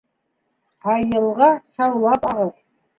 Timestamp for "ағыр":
2.35-2.55